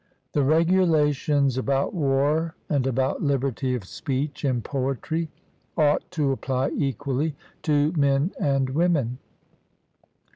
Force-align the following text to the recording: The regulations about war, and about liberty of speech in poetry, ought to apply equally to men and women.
The 0.33 0.41
regulations 0.41 1.59
about 1.59 1.93
war, 1.93 2.55
and 2.67 2.87
about 2.87 3.21
liberty 3.21 3.75
of 3.75 3.85
speech 3.85 4.43
in 4.43 4.63
poetry, 4.63 5.29
ought 5.77 6.09
to 6.13 6.31
apply 6.31 6.71
equally 6.71 7.35
to 7.61 7.91
men 7.91 8.31
and 8.39 8.71
women. 8.71 9.19